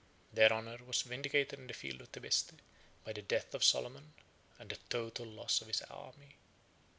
Their 0.33 0.51
honor 0.51 0.79
was 0.83 1.03
vindicated 1.03 1.59
in 1.59 1.67
the 1.67 1.75
field 1.75 2.01
of 2.01 2.11
Tebeste, 2.11 2.53
by 3.03 3.13
the 3.13 3.21
death 3.21 3.53
of 3.53 3.63
Solomon, 3.63 4.15
and 4.57 4.67
the 4.71 4.79
total 4.89 5.27
loss 5.27 5.61
of 5.61 5.67
his 5.67 5.83
army. 5.83 6.37